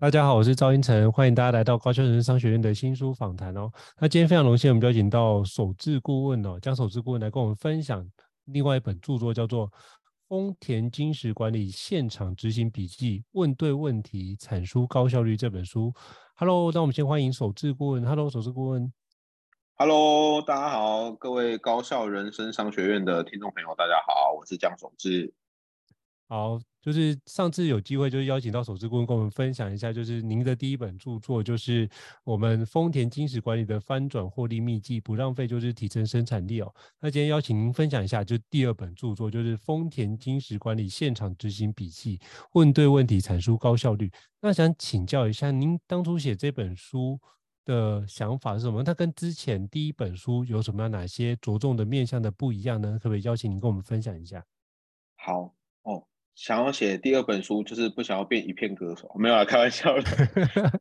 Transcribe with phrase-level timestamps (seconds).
[0.00, 3.70] 大家好，我是赵英成，欢迎大家来到高校人生商学院的新书访谈哦。
[3.98, 8.02] 那今天非常荣幸，我们邀请到首智顾问哦，江首智顾问来跟我们分享
[8.46, 9.68] 另外一本著作，叫做
[10.26, 15.92] 《丰田金石管理现场执行笔记：问对问题，产出高效率》这本书。
[16.34, 18.02] Hello，那我们先欢迎首智顾问。
[18.02, 18.90] Hello，守智顾问。
[19.74, 25.34] Hello，大家好，各位高校人生商学院的听众朋友，大家好，我是江守志。
[26.26, 31.88] 好，就是上次有机会，就是邀请到守志顾问跟我们分享一下，就是您的第一本著作，就是
[32.24, 36.74] 我们丰田金石管理的翻转获利秘籍，不浪费就是提升生产力哦。
[37.00, 42.18] 那今天邀请您分享一下，就第二本著作，就是丰田金石管理现场执行笔记，
[42.52, 44.10] 问对问题，产出高效率。
[44.40, 47.20] 那想请教一下，您当初写这本书
[47.66, 48.82] 的想法是什么？
[48.82, 52.98] 它跟之前第一本书有什么样哪些着重的面向的不一样呢？
[53.02, 54.42] 可不可以邀请您跟我们分享一下？
[55.16, 55.54] 好。
[56.40, 60.02] 想要写第二本书，就是不想要变一片歌手，没有啊，开玩笑的，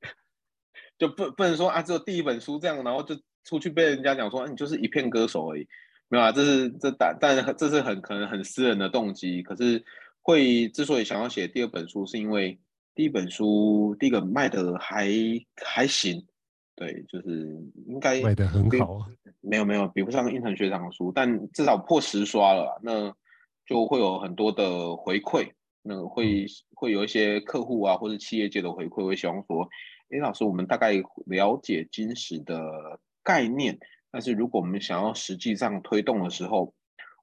[0.98, 5.68] 就不不能说啊，只有第一本书这样，然后就出去被人家讲说，啊，你就是一片歌手而已，
[6.08, 9.84] 没有啊，这是这但但这是很可能很私人的动机，可是
[10.22, 12.58] 会之所以想要写第二本书，是因为
[12.96, 15.12] 第一本书第一个卖的还
[15.62, 16.26] 还行，
[16.74, 19.06] 对，就是应该卖的很好，
[19.42, 23.14] 没有没有比不上胤丞学长的书，但至少破十刷了，那。
[23.70, 25.52] 就会有很多的回馈，
[25.84, 29.70] 那会会有一些客户啊，或者企业界的回馈，会希望说，
[30.10, 30.94] 哎，老师，我们大概
[31.28, 33.78] 了解金石的概念，
[34.10, 36.74] 但是如果我们想要实际上推动的时候，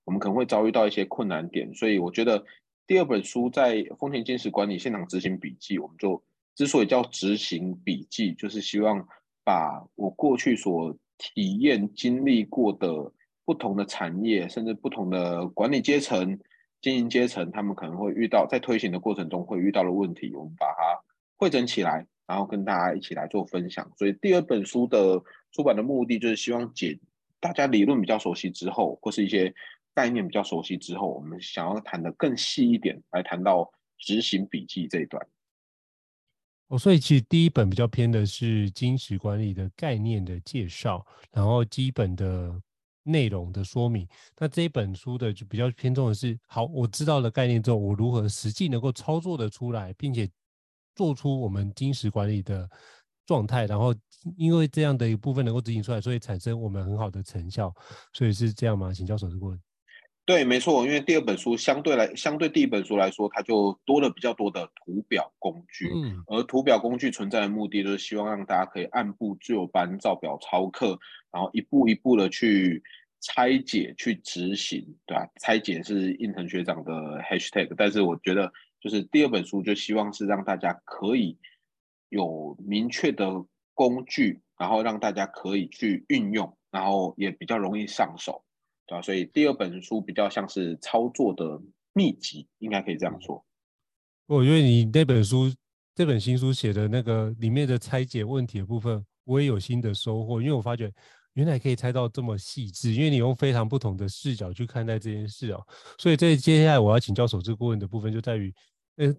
[0.04, 1.74] 我们可能会遭遇到一些困难点。
[1.74, 2.44] 所以我觉得
[2.86, 6.22] 第二本书在丰田金石管理现场执行笔记，我们就
[6.54, 9.04] 之所以叫执行笔记，就是希望
[9.44, 13.12] 把我过去所体验经历过的。
[13.46, 16.36] 不同的产业，甚至不同的管理阶层、
[16.82, 21.00] 经营阶层，他们可能会遇到在推行的过程中会遇到的问题，我们把它
[21.36, 23.88] 汇整起来，然后跟大家一起来做分享。
[23.96, 26.98] 所以第二本书的出版的目的，就是希望解
[27.38, 29.54] 大家理论比较熟悉之后，或是一些
[29.94, 35.24] 概念比较熟悉之后，我们想要谈得更细一点，来谈到执行笔记这一段。
[36.66, 42.60] 哦，所以其实第一本比较偏的是金石管理的概念的介绍，然后基本的。
[43.06, 44.06] 内容的说明，
[44.36, 50.28] 那这一本书的就比较偏重的是，好，我知道了概念之后，我如何实际能够操作的出来，并且
[50.96, 52.68] 做出我们金石管理的
[53.24, 53.94] 状态，然后
[54.36, 57.72] 因为这样的一部分能够执行出来，所以产生我们很好的成效，
[58.12, 58.92] 所以是这样吗？
[58.92, 59.65] 请教守志顾问。
[60.26, 70.98] 对，没错，因为第二本书相对来，相对第一本书来说，它就多了比较多的图表工具，嗯，而图表工具存在的目的，就是希望让大家可以按部就班、照表操课，
[71.30, 72.82] 然后一步一步的去
[73.20, 75.28] 拆解、去执行，对吧？
[75.40, 81.38] 拆解是胤丞学长的 hashtag，但是我觉得，就是第二本书就希望是让大家可以
[82.08, 83.30] 有明确的
[83.74, 88.42] 工具，然后让大家可以去运用，然后也比较容易上手。
[88.86, 91.60] 对啊，所以第二本书比较像是操作的
[91.92, 93.44] 秘籍，应该可以这样说。
[94.26, 95.52] 我觉得你那本书，
[95.94, 100.92] 这本新书写的那个里面的拆解问题的部分，我也有新的收获，因为我发觉
[101.34, 105.66] 原来可以猜到这么细致，因为你用非常不同的视角去看待这件事哦。
[105.98, 108.54] 所以这接下来我要请教守志顾问的部分就在于，
[108.96, 109.14] 呃，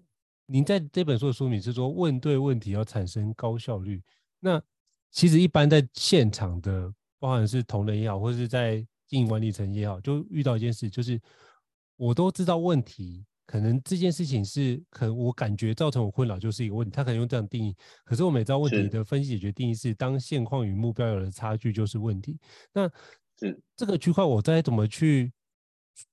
[0.46, 4.02] 您在这本书的书名是说问对问题要产生高效率。
[4.40, 4.62] 那
[5.10, 11.20] 其实一般在现场的，包含是同仁也好，或是在经营管理层也好，就遇到一件事，就是
[11.96, 17.74] 我都知道问题，可能这件事情是可能我感觉造成我困扰就是一个问题，他可能用这样定义，
[18.04, 22.38] 可是我们也知道问题的分析解决定义是当现况与目标有了差距就是问题。
[22.72, 22.86] 那
[23.34, 25.32] 这这个区块，我该怎么去，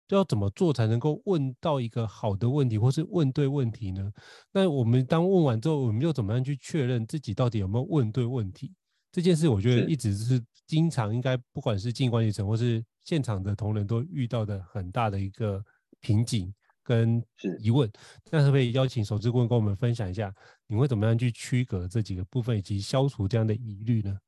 [0.09, 4.12] 要怎么做才能够问到一个好的问题，或是问对问题呢？
[4.53, 8.74] 那我们当问完之后，我们又怎么样去确认自己到底有没有问对问题？
[9.15, 15.63] 这件事我觉得一直是经常应该不管是经营管理层或是现场的同仁都遇到的很大的一个
[16.01, 16.53] 瓶颈
[16.83, 17.23] 跟
[17.62, 17.89] 疑问。
[18.29, 20.35] 那可不可以邀请守志顾问跟我们分享一下，
[20.67, 24.19] 你会怎么样去区隔这几个部分，以及消除这样的疑虑呢？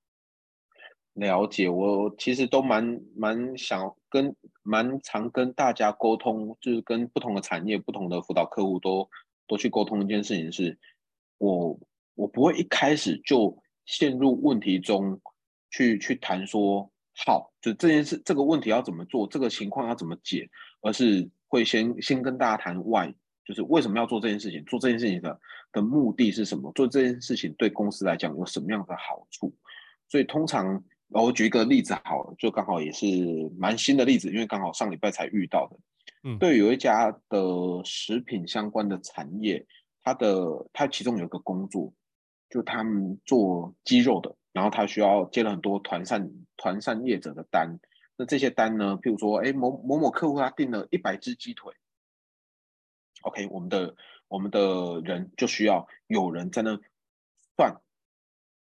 [1.16, 9.10] 了解，我其实都蛮蛮想跟蛮常跟大家沟通，就是跟不同的产业、不同的辅导客户都
[9.48, 10.80] 都去沟通一件事情是，
[11.39, 11.78] 我
[12.16, 15.19] 我不会一开始就陷入问题中
[15.72, 16.88] 去去谈说
[17.25, 20.48] 好，就这件事这个问题要怎么做，这个情况要怎么解，
[20.81, 23.12] 而是会先先跟大家谈 why，
[23.44, 25.39] 就是为什么要做这件事情，做这件事情的
[25.72, 29.51] 的目的是什么，做这件事情对公司来讲有什么样的好处，
[30.07, 30.84] 所以通常。
[31.10, 33.07] 我举一个例子好了，就刚好也是
[33.57, 35.80] 蛮新的例子，因为刚好上礼拜才遇到的。
[36.25, 37.39] 嗯，对，有一家的
[37.86, 39.66] 食品相关的产业，
[40.04, 41.94] 它的它其中有一个工作，
[42.50, 47.80] 就他们做鸡肉的，然后他需要接了很多团扇团扇业者的单。
[48.16, 51.74] 那这些单呢，譬如说，哎，某某某客户他订了一百只鸡腿
[53.22, 53.96] ，OK，我们的
[54.28, 56.80] 我们的人就需要有人在那
[57.56, 57.76] 算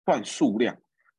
[0.05, 0.77] 算数量。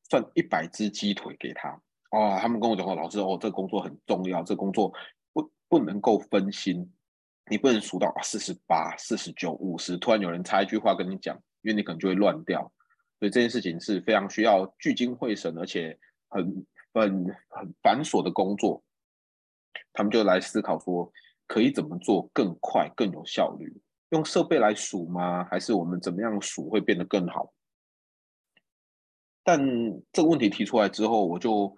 [0.08, 1.68] 算一百只鸡腿给他，
[2.10, 2.36] 哦！
[2.42, 4.92] 他们跟我讲说，老师哦，这工作很重要，这工作
[5.32, 6.92] 不不能够分心，
[7.48, 12.72] 你不能数到四十八、四十九、五十，突然有人插一句话跟你讲，因为你可能就会乱掉。
[13.18, 15.98] 所以这件事情是非常需要聚精会神，而且
[16.28, 18.82] 很很很繁琐的工作。
[19.92, 21.12] 他们就来思考说，
[21.46, 23.80] 可以怎么做更快、更有效率？
[24.10, 25.44] 用设备来数吗？
[25.44, 27.52] 还是我们怎么样数会变得更好？
[29.42, 29.60] 但
[30.12, 31.74] 这个问题提出来之后，我就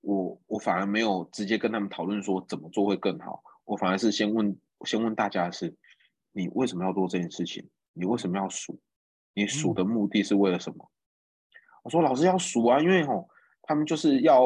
[0.00, 5.74] 我我反而没有直接跟他们讨论说怎么做会更好，我反而是先问先问大家的是，
[6.32, 7.68] 你为什么要做这件事情？
[7.92, 8.78] 你为什么要数？
[9.34, 10.76] 你数的目的是为了什么？
[10.84, 13.28] 嗯、我说老师要数啊，因为吼
[13.62, 14.44] 他们就是要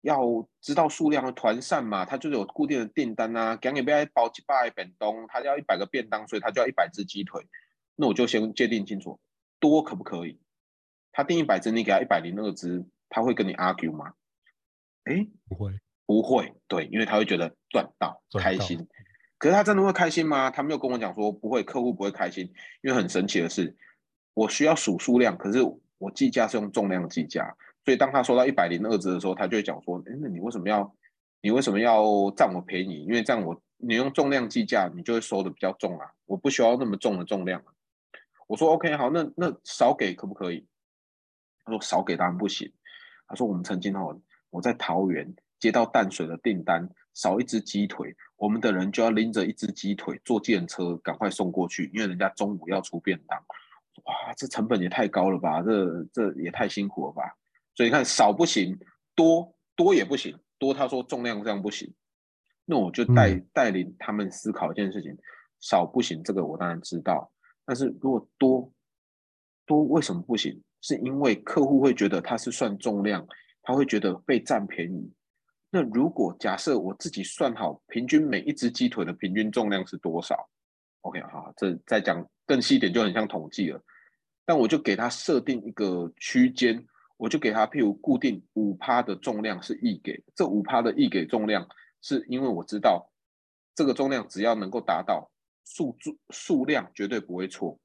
[0.00, 0.20] 要
[0.60, 7.46] 知道数量的团扇嘛，他就是有固定的订单啊，讲给别人包几百便当，他要一百个便当，所以他就要一百只鸡腿，
[7.94, 9.20] 那我就先界定清楚，
[9.60, 10.40] 多可不可以？
[11.12, 14.12] 他订一百只，你给他一百零二只，他会跟你 argue 吗？
[15.04, 15.72] 哎，不会，
[16.04, 18.86] 不会，对，因为他会觉得赚到，赚到开心。
[19.38, 20.50] 可是他真的会开心吗？
[20.50, 22.52] 他没有跟我讲说不会，客户不会开心。
[22.82, 23.76] 因为很神奇的是，
[24.36, 25.60] 我需要数数量，可是
[25.96, 27.56] 我计价是用重量计价，
[27.86, 30.94] 所以当他收到一百零二只的时候，他就会讲说：哎，那你为什么要，
[31.40, 33.02] 你为什么要占我便宜？
[33.04, 37.62] 因为这样我你用重量计价，你就会收的比较重啊，我不需要那么重的重量。
[38.46, 40.66] 我说 OK，好，那那少给可不可以？
[41.64, 42.70] 他说少给当然不行。
[43.26, 53.42] 他说我们曾经哦，我在桃园接到淡水的订单，少一只鸡腿，我们的人就要拎着一只鸡腿坐电车赶快送过去，因为人家中午要出便当。
[54.04, 55.62] 哇，这成本也太高了吧？
[55.62, 57.22] 这这也太辛苦了吧？
[57.74, 58.78] 所以你看少不行，
[59.14, 60.38] 多多也不行。
[60.58, 61.92] 多他说重量这样不行，
[62.64, 65.14] 那我就带、嗯、带领他们思考一件事情：
[65.60, 67.30] 少不行，这个我当然知道，
[67.64, 68.72] 但是如果多
[69.66, 70.62] 多为什么不行？
[70.82, 73.26] 是因为客户会觉得他是算重量，
[73.62, 75.12] 他会觉得被占便宜。
[75.68, 80.48] 那如果假设我自己算好，平均每一只鸡腿的平均重量是多少
[81.00, 83.82] ？OK，好，这再讲更细一点就很像统计了。
[84.44, 91.68] 但我就给他设定一个区间，我就给他譬如固定五趴的重量是易给，这五趴的易给重量
[92.00, 93.10] 是因为我知道
[93.74, 95.28] 这个重量只要能够达到
[95.64, 97.78] 数数数量绝对不会错。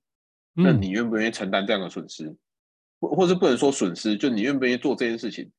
[0.54, 2.36] 那你愿不愿意承担这样的损失？
[3.00, 5.52] 或或是不能说损失，就你愿不愿意做这件事情？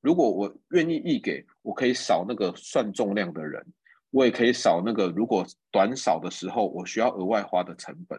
[0.00, 3.62] 如果我愿意易给，我可以少那个算重量的人，
[4.10, 8.18] 我也可以少那个如果短少的时候我需要额外花的成本。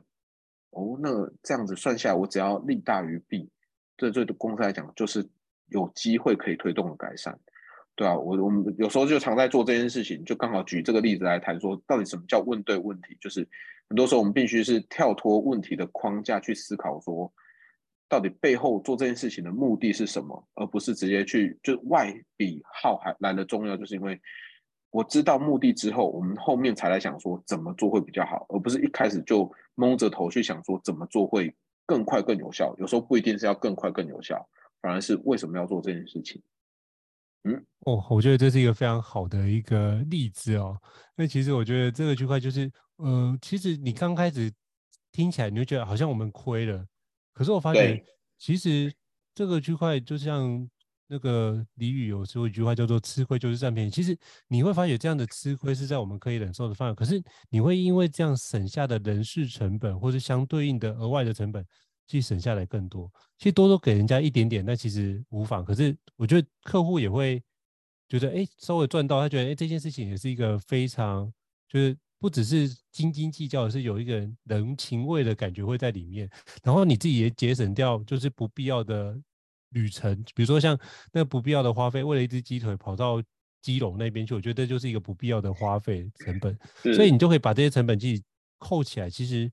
[0.71, 1.09] 哦，那
[1.43, 3.50] 这样子算下来，我只要利大于弊，
[3.97, 5.27] 这对公司来讲就是
[5.69, 7.38] 有机会可以推动的改善，
[7.95, 13.17] 对啊，我我们有时候就常在做这件事情，就刚好举这个例子来谈说，到底什么叫问对问题？
[13.19, 13.47] 就是
[13.89, 17.31] 很多时候我们必须是跳脱问题的框架去思考说。
[18.09, 24.17] 到底背后做这件事情的目的是什么，而不是直接去就外比号还来的重要，就是因为
[24.91, 31.55] 我知道目的之后，我们后面才来想说怎么做会比较好，而不是一开始就蒙着头去想说怎么做会
[31.86, 32.75] 更快更有效。
[32.79, 34.50] 有时候不一定是要更快更有效，
[34.81, 36.41] 反而是为什么要做这件事情。
[37.43, 40.75] 嗯，哦，我觉得这是一个非常好的一个例子哦。
[41.15, 44.51] 那其实我觉得这个区块就是，呃，其实你刚开始
[45.12, 46.86] 听起来你就觉得好像我们亏了。
[47.31, 48.03] 可是我发现，
[48.38, 48.91] 其实
[49.36, 50.67] 这个区块就像
[51.08, 53.90] 那个俚语有说一句话叫做“吃亏就是占便宜”。
[53.92, 56.96] 其实你会发现，这样的吃亏是在我们可以忍受的范围。
[56.96, 61.66] 可是你会因为这样省下的人事成本，或是相对应的额外的成本，
[62.08, 63.12] 去省下来更多。
[63.38, 65.64] 其实多多给人家一点点，那其实无妨。
[65.64, 67.42] 可是我觉得客户也会
[68.10, 71.32] 觉得，哎，稍微赚到，他觉得，哎，这件事情也是一个非常
[71.70, 71.98] 就是。
[72.20, 76.28] 不只是斤斤计较，是有一个人情味的感觉会在里面，
[76.64, 79.16] 然后你自己也节省掉就是不必要的
[79.69, 80.77] 旅程，比如说像
[81.12, 83.21] 那不必要的花费，为了一只鸡腿跑到
[83.62, 86.57] 基隆那边去，我觉得这就是一个不必要的花费成本，
[86.95, 88.24] 所以你就可以把这些成本自己
[88.57, 89.51] 扣起来，其实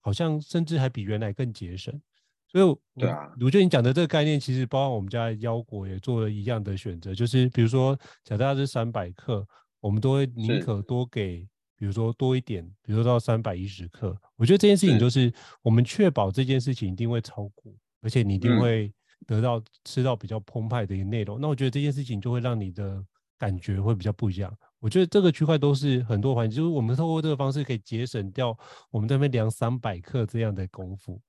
[0.00, 2.00] 好像甚至还比原来更节省。
[2.48, 9.46] 所以，对啊，我觉得你讲的这个概念，其实包括我们家腰果也做了一样的选择，就是比如说，假设它是三百克，
[9.80, 11.40] 我们都会宁可多给，
[11.76, 14.16] 比如说多一点，比如说到三百一十克。
[14.36, 18.90] 我觉得这件事情就是我们确保这件事情一定会超过，而且你一定会
[19.26, 21.40] 得到吃到比较澎湃的一个内容。
[21.40, 23.04] 那我觉得这件事情就会让你的
[23.38, 24.52] 感觉会比较不一样。
[24.78, 28.56] 我觉得这个区块都是很多环节，就是我们透过这个方式可以节省掉
[28.90, 31.20] 我们这边量三百克这样的功夫。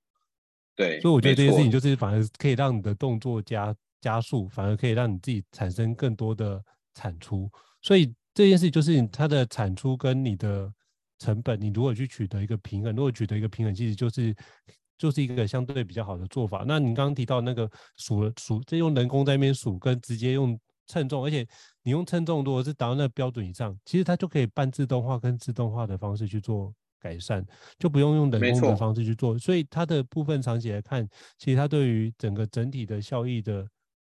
[0.76, 6.62] 对，所以我觉得这件事情就是反而可以让你的动作加加速，反而可以让你自己产生更多的
[6.94, 7.50] 产出。
[7.82, 10.72] 所以这件事情就是它的产出跟你的
[11.18, 14.32] 成本，你如果去取得一个平衡，如果取得一个平衡，其实就是
[14.98, 16.64] 就是一个相对比较好的做法。
[16.66, 21.46] 那你刚刚提到那个数数，这用人工在那边数，跟直接用称重，而且
[21.82, 26.74] 你用称重如果是达到那个标准以上，其实它就可以半自动化跟自动化的方式去做。
[27.00, 27.46] 改善
[27.78, 33.64] 就不用用人工的方式去做，所以它的部分长期来看，其实它对于整个整体的效益的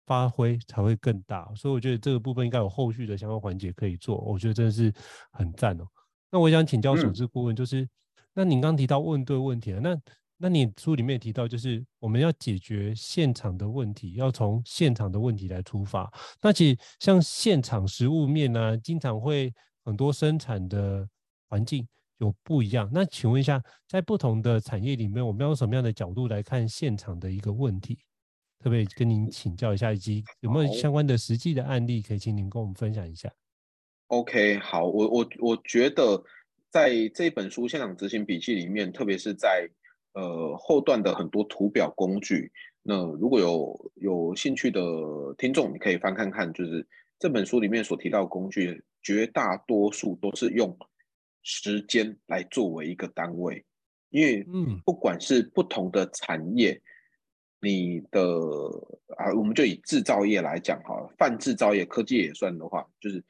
[0.07, 1.49] 发挥才会更大。
[1.55, 4.93] 所以我觉得这个部分应该有后续的相关环节可以做，我觉得真的是
[5.31, 5.87] 很赞哦。
[6.33, 7.89] 那我想请教组织顾问，就是、嗯、
[8.35, 9.97] 那您刚提到问对问题了，那
[10.43, 16.11] 那你书里面也提到，就是我们要解决现场的问题，要从现场的问题来出发。
[16.41, 19.53] 那其实像现场实物面呢、啊，经常会
[19.85, 21.07] 很多生产的
[21.49, 21.87] 环境。
[22.19, 27.99] 有不一样，那请问一下，在不同的产业里面，我们要用什么样的角度来看现场的一个问题？
[28.63, 33.33] 特别跟您请教一下，以及有没有相关的实际的案例可以请您跟我们分享一下
[34.09, 36.23] ？OK，好，我我我觉得
[36.69, 39.67] 在这本书《现场执行笔记》里面，特别是在
[40.13, 42.53] 呃后段的很多图表工具，
[42.83, 44.81] 那如果有有兴趣的
[45.39, 46.87] 听众，你可以翻看看，就是
[47.19, 50.77] 这本书里面所提到的工具，绝大多数都是用。
[51.43, 53.65] 时间来作为一个单位，
[54.11, 56.79] 因为嗯，不管是不同的产业，
[57.63, 58.21] 你的
[59.17, 63.25] 啊，我们就以制造业来讲哈，泛制造业、科技也算的话，就是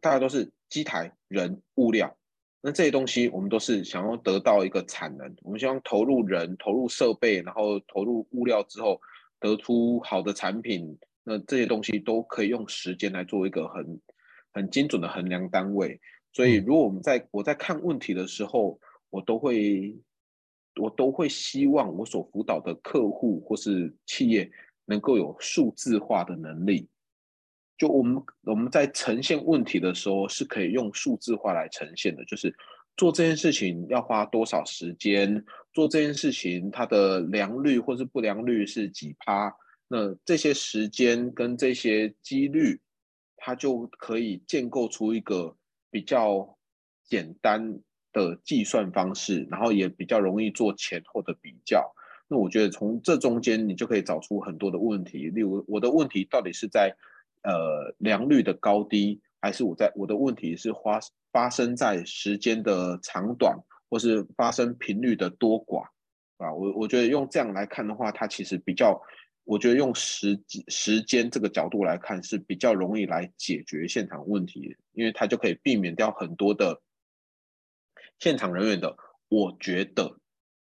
[0.00, 2.16] 大家都是机台、人、物料，
[2.64, 9.00] 那这些东西我们都是想要得到一个产能，我们希望投入人、投入设备，然后投入物料之后，
[9.40, 14.00] 得出好的产品，那这些东西都可以用时间来做一个很
[14.52, 16.00] 很精准的衡量单位。
[16.32, 18.78] 所以，如果我们在我在看问题的时候，
[19.10, 19.94] 我都会
[20.80, 24.48] 我都会希望我所辅导的客户或是企业
[24.84, 26.88] 能够有数字化的能力。
[27.82, 32.24] 就我们我们在呈现问题的时候，是可以用数字化来呈现的。
[32.26, 32.54] 就是
[32.96, 39.52] 做这件事情要花多少时间，做这件事情它的良率或是不良率是几趴，
[39.88, 42.80] 那这些时间跟这些几率，
[43.36, 45.56] 它就可以建构出一个。
[45.94, 46.56] 比较
[47.06, 47.78] 简单
[48.14, 51.94] 的计算方式，然后也比较容易做前后的比较。
[52.28, 56.96] 那我觉得从这中间你就可以找出很多的问题，例如我的问题到底是在
[57.42, 63.58] 呃良率的高低，还是我在我的问题是发发生在时间的长短，
[63.88, 65.82] 或是发生频率的多寡
[66.38, 66.52] 啊？
[66.52, 69.00] 我我觉得用这样来看的话，它其实比较。
[69.44, 76.80] 我觉得用时时间这个角度来看是比较容易来解决现场问题，因为它就可以避免掉很多的
[78.20, 78.96] 现场人员的。
[79.28, 80.16] 我觉得，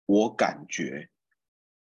[0.04, 1.08] 我感觉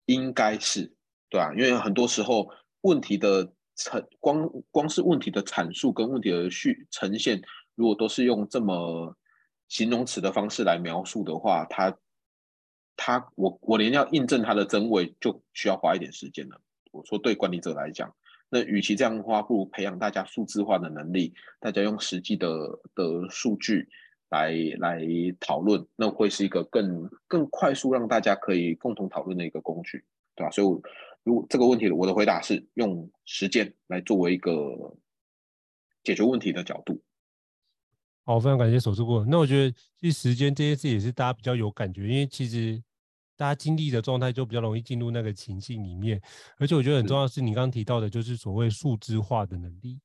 [0.08, 0.92] 应该是
[1.30, 2.50] 对啊，因为很多时候
[2.82, 7.42] 问题的呈光光是问题的阐述跟问题的叙呈现，
[7.75, 9.15] 如果都是用这么
[9.68, 11.98] 形容词的方式来描述的话，它
[12.96, 16.62] 它我我连要印证它的真伪就需要花一点时间了。
[16.92, 18.13] 我说，对管理者来讲，
[18.50, 22.48] 那与其这样的话，不如培养大家数字化的能力，大家用实际的
[22.94, 23.89] 的数据
[24.30, 25.01] 来来
[25.39, 30.51] 讨论，那会是一个更更快速让大家可以共同讨论的一个工具，对吧？
[30.51, 30.68] 所以，
[31.24, 34.98] 如果这个问题，我的回答是用时间来作为一个
[36.03, 37.01] 解决问题的角度。
[38.25, 39.30] 好，非常感谢手术顾问。
[39.30, 42.82] 那我觉得，其实时间这件事也是大家比较有感觉，因为其实。
[43.36, 46.22] 大家经历的状态就比较容易进入那个情境里面，
[46.60, 50.00] 而且我觉得很重要的是你刚刚提到的，就是所谓数字化的能力。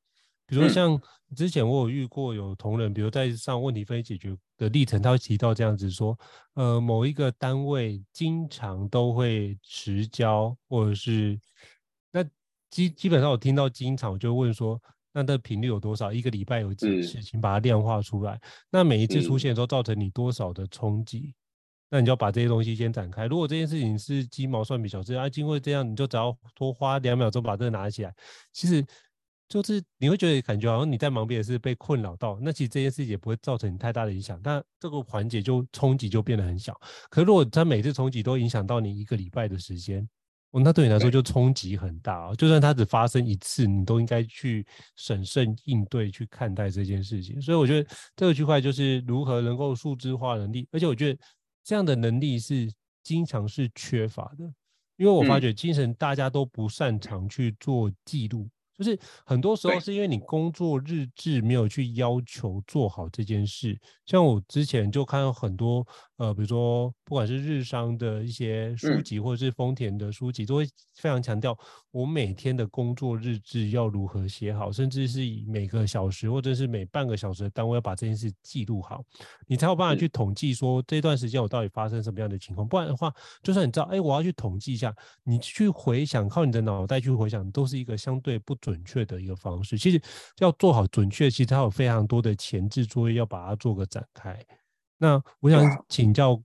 [0.49, 1.01] 比如说像
[1.37, 6.19] 之前我有遇过有同仁，比如在上问题分析解决的历程，他会提到这样子说，
[6.55, 11.39] 呃，某一个单位经常都会迟交，或者是
[12.11, 12.25] 那
[12.71, 14.81] 基基本上我听到经常，我就问说，
[15.13, 16.11] 那的频率有多少？
[16.11, 18.41] 一个礼拜有几次，请把它量化出来。
[18.71, 21.35] 那每一次出现都造成你多少的冲击？
[21.91, 23.27] 那你就要把这些东西先展开。
[23.27, 28.15] 如果这件事情是鸡毛蒜皮小事啊，经过这样，你就只要多花两秒钟把这个拿起来，
[28.53, 28.85] 其实
[29.49, 36.79] 就是你会觉得感觉好像你在忙别的事被困扰到，那其实这件事情也不会造成你太大的影响，但这个环节就冲击就变得很小。
[37.09, 40.09] 可如果他每次冲击都影响到你一个礼拜的时间。
[40.51, 42.35] 哦，那对你来说就冲击很大哦。
[42.35, 47.39] 就算它只发生一次，你都应该去审慎应对，去看待这件事情。
[47.39, 51.21] 所以我觉得这个区块就是如何能够数字化能力，而且我觉得
[51.63, 52.67] 这样的能力是
[53.03, 54.45] 经常是缺乏的，
[54.97, 58.49] 因为我发觉精神大家都不擅长去做记录。
[58.79, 65.85] 就是很多时候是因为你工作日志没有去要求做好这件事，像我之前就看到很多
[66.19, 71.57] 呃，比如说不管是日商的一些书籍或者是丰田的书籍，都会非常强调
[71.93, 79.01] 我每天的工作日志要如何写好，甚至是以每个小时或者是每半个小时的单位要把这件事记录好，
[79.47, 82.67] 你才有办法去统计说这段时间我到底发生什么样的情况。
[82.67, 90.03] 不然的话，就算你知道，哎，我要去统计一下，你去回想，靠你的脑袋去回想，都是一个相对不准确的一个方式，其实
[90.41, 94.45] 要做好准确，其实它有非常多的前置作业要把它做个展开。
[94.99, 96.41] 那我想请教，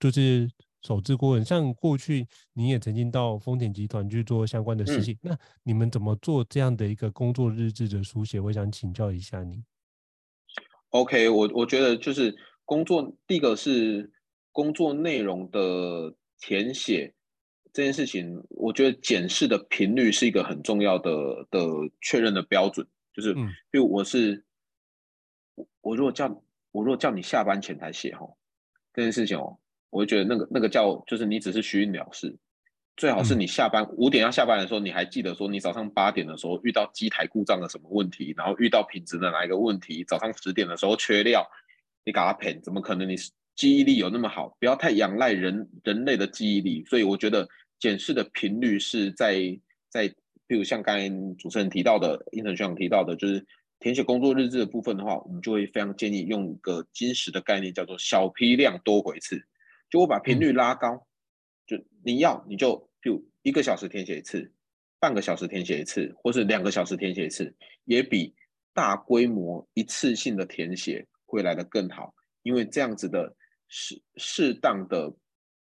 [0.00, 0.50] 就是
[0.82, 8.40] 首置顾问，像过去你也曾经到丰田集团去做相关的事情，嗯、那你们怎么做这样的一个工作日志的书写？
[8.40, 9.62] 我想请教一下你。
[10.90, 12.34] OK，我我觉得就是
[12.64, 14.10] 工作第一个是
[14.52, 17.14] 工作内容的填写。
[17.70, 21.10] 这件事情，我觉得检视的频率是一个很重要的
[21.50, 21.60] 的
[22.00, 22.84] 确认的标准。
[23.12, 23.34] 就是，
[23.70, 24.42] 比如我是，
[25.82, 28.26] 我如果叫我如果叫你下班前才写哈，
[28.94, 29.58] 这件事情哦，
[29.90, 32.36] 我就觉得那个那个叫就是你只是虚应了事。
[32.96, 41.46] 最好是你下班五点要下班的时候，你还记得说你早上八点的时候遇到机台故障的什么问题，然后遇到品质的哪一个问题，早上十点的时候缺料，
[42.04, 43.14] 你给他赔，怎么可能你
[43.54, 44.56] 记忆力有那么好？
[44.58, 46.84] 不要太仰赖人人类的记忆力。
[46.86, 47.48] 所以我觉得。
[47.80, 49.36] 检视的频率是在
[49.88, 50.08] 在，
[50.48, 51.08] 比如像刚才
[51.38, 53.46] 主持人提到的，英成学长提到的，就是
[53.80, 59.40] 填写工作日志的部分的话，我们就会非常建议用一个金石的概念，叫做小批量多回次。
[59.90, 61.06] 就我把频率拉高，
[61.66, 64.52] 就你要你就就一个小时填写一次，
[64.98, 68.34] 半个小时填写一次，或是两个小时填写一次，也比
[68.74, 73.34] 大规模一次性的填写会来得更好，因为这样子的
[73.68, 75.14] 适适当的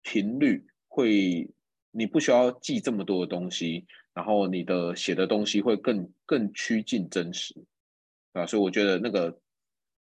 [0.02, 1.50] 频率会。
[1.96, 7.54] 你不需要记这么多的东西，然后你的写的东西会更更趋近真实，
[8.34, 9.40] 啊，所以我觉得那个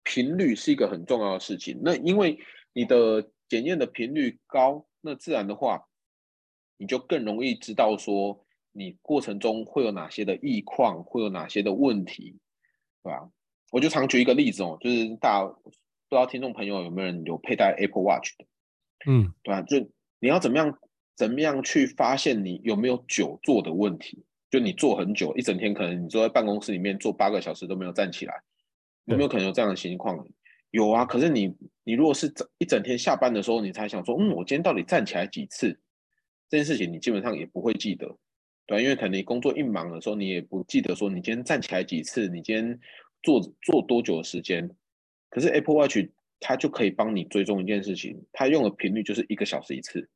[0.03, 1.79] 频率是一个很重要的事情。
[1.83, 2.39] 那因为
[2.73, 5.87] 你的检验的频率高，那自然的话，
[6.77, 12.37] 你就更容易知道说你过程中会有哪些的异况，会有哪些的问题，
[13.03, 13.29] 对吧？
[13.71, 18.45] 我就常举一个例子哦，就是大家不知道听众朋友有没有人有佩戴 Apple Watch 的，
[19.05, 19.61] 嗯，对吧？
[19.61, 19.79] 就
[20.19, 20.77] 你要怎么样？
[21.17, 24.25] 怎么样去发现你有没有久坐的问题？
[24.55, 28.33] 就你坐很久，一整天可能你坐在办公室里面坐八个小时都没有站起来，
[29.03, 30.25] 有没有可能有这样的情况？
[30.71, 31.03] 有啊。
[31.03, 35.77] 可是你你如果是整一整天下班的时候，你才想说，嗯，我今天到底站起来几次？
[36.47, 38.17] 这件事情你基本上也不会记得，
[38.65, 42.79] 对，因为可能你工作一忙的时候，你也不记得说你今天站起来几次，你今天
[43.23, 44.69] 坐坐多久的时间。
[45.29, 45.97] 可是 Apple Watch
[46.39, 50.07] 它就可以帮你追踪一件事情，它用的频率就是一个小时一次。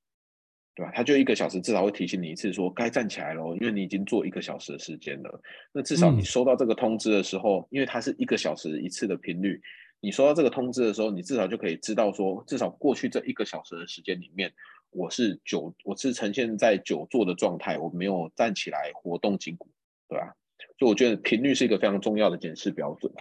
[0.79, 0.93] 对吧？
[0.95, 5.41] 他就一个小时，至少会提醒你一次，说该站起来了，因为你已经坐一个小时的时间了。
[5.73, 9.61] 那至少你收到这个通知的时候，嗯、因为它是一个小时一次的频率，
[9.99, 14.49] 你收到这个通知的时候，你至少就可以知道说，至少过去这一个小时的时间里面，
[14.91, 19.69] 我是久，我是呈现在久坐的状态，我没有站起来活动筋骨，
[20.07, 20.33] 对吧？
[20.77, 23.11] 所以我觉得频率是一个非常重要的检视标准。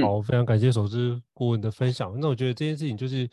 [0.00, 2.18] 好，非常感谢首置顾问的分享。
[2.18, 3.28] 那我觉得这件事情就是。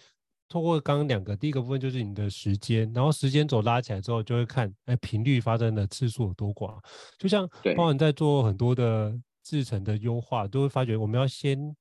[0.52, 6.78] 通过刚刚两个，第一个部分就是你的时间，然后时间轴拉起来之后，就会看哎频率发生的次数有多广。
[7.18, 11.74] 就像包含在做很多的制程的优化，都会发觉我们要先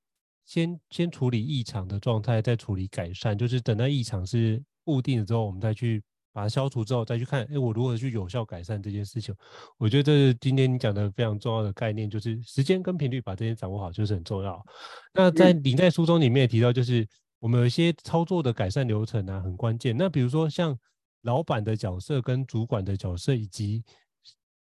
[0.46, 3.36] 先先处理异常的状态，再处理改善。
[3.36, 6.00] 就是等到异常是固定了之后，我们再去
[6.32, 9.34] 把它消除之后，再去看哎我如何去有效改善这件事情。
[9.78, 14.64] 我觉得这是今天你讲的非常重要的概念，就是时间跟频率把这些掌握好就是很重要。
[15.12, 17.04] 那在你在书中里面也提到，就是。
[17.40, 19.96] 我们有一些操作的改善流程啊，很关键。
[19.96, 20.78] 那比如说像
[21.22, 23.82] 老板的角色跟主管的角色，以及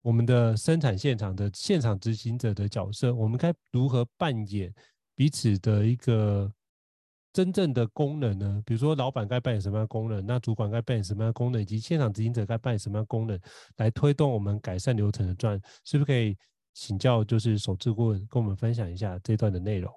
[0.03, 4.73] 我们的生产现场的现场执行者的角色，我们该如何扮演
[5.15, 6.53] 彼此的一个
[7.33, 8.63] 真正的功能呢？
[8.65, 13.41] 比如说老板该扮演什么样的功能，那主管该扮演什么样的功能，以及现场执行者该扮演什么样的功能，
[13.79, 16.37] 来推动我们改善流程的转，是不是可以
[16.73, 19.93] 请教就是首次顾问跟我们分享一下这段的内容？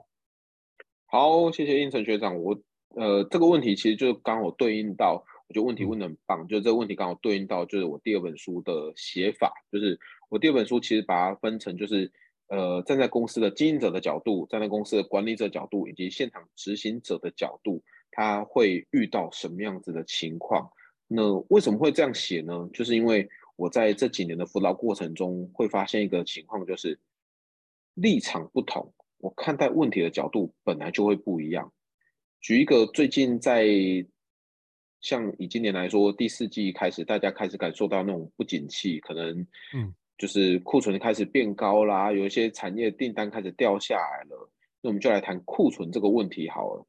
[1.06, 2.60] 好，谢谢应成学长，我。
[2.96, 10.00] 呃，这个问题其实就刚好对应到，我觉得问题问的很棒，就这个问题刚好对应到就是我第二本书的写法，就是
[10.30, 12.12] 我第二本书其实把它分成就是。
[12.52, 20.68] 呃，站在公司的经营者的角度，站在公司的管理者角度，以及现场执行者的角度，他会遇到什么样子的情况？
[21.08, 22.68] 那为什么会这样写呢？
[22.74, 27.00] 就是因为我在这几年的辅导过程中，会发现一个情况，就是
[27.94, 31.72] 立场不同，我看待问题的角度本来就会不一样。
[32.42, 33.66] 举一个最近在
[35.02, 39.94] 像以今年来说，第四季开始，大家开始感受到那种不景气，可能嗯。
[40.18, 44.52] 就是库存开始变高啦，有一些产业订单开始掉下来了。
[44.82, 46.86] 那我们就来谈库存这个问题好了。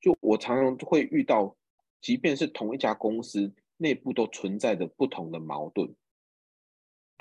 [0.00, 1.56] 就我常常会遇到，
[2.00, 5.88] 即便是同一家公司内部都存在着不同的矛盾。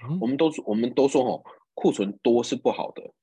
[0.02, 1.44] 嗯、我们都我们都说哦，
[1.76, 3.14] 库存多是不好的，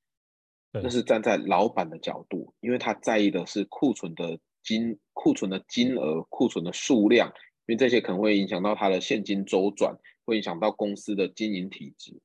[0.73, 7.29] 那是站在老板的角度，因为他在意的是库存的金库存的金额、库存的数量，
[7.67, 9.97] 因为这些可能会影响到他的现金周转。
[10.25, 12.17] 会影响到公司的经营体制，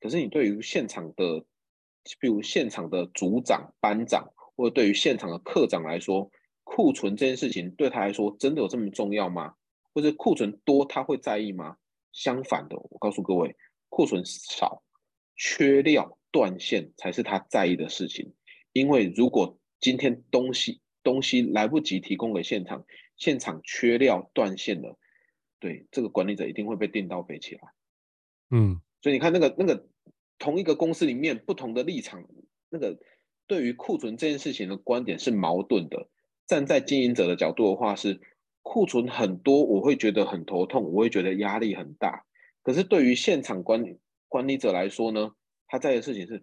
[0.00, 1.44] 可是你对于现场的，
[2.18, 6.30] 比如现场的组长、班长，或者对于现场的课长来说，
[6.64, 9.52] 库存这件事情对他来说真的有这么重要吗？
[9.92, 11.76] 或者库存多他会在意吗？
[12.14, 13.54] 相反的，我告诉各位，
[13.90, 14.82] 库存少、
[15.36, 18.32] 缺料、断线才是他在意的事情。
[18.72, 22.84] 因为如果今天东西东西来不及提供给现场，
[23.16, 24.98] 现场缺料断线了。
[25.60, 27.60] 对，这个管理者一定会被电到飞起来。
[28.50, 29.86] 嗯，所以你看那个那个
[30.38, 32.24] 同一个公司里面不同的立场，
[32.68, 32.98] 那个
[33.46, 36.08] 对于库存这件事情的观点是矛盾的。
[36.46, 38.20] 站在经营者的角度的话，是
[38.62, 42.24] 库存很多，我会觉得很头痛，我会觉得压力很大。
[42.62, 45.32] 可是对于现场管理管理者来说呢，
[45.72, 46.42] 他在的事情是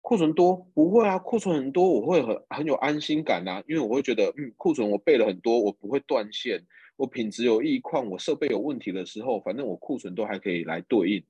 [0.00, 6.58] 库存多，不会啊，库存很多，我会很很有安心感啊，因为我会觉得，嗯，库存我备了很多，我不会断线。
[6.96, 11.22] 我品质有异况，我设备有问题的时候，反正我库存都还可以来对应。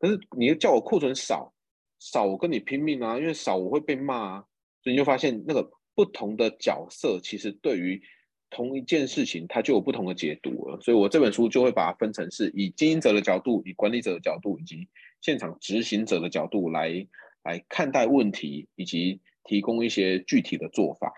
[0.00, 1.54] 可是你叫我库存少，
[2.00, 4.44] 少我跟你拼命啊，因为少我会被骂啊。
[4.82, 8.02] 所以你就发现那个不同的角色，其实对于
[8.50, 10.80] 同一件事情，它就有不同的解读了。
[10.80, 14.88] 所以我这本书就会把它分成是以经营者的角度、以管理者的角度，以及
[15.20, 17.06] 现场执行者的角度来
[17.42, 21.12] 来看待问题，以及提供一些具体的做法。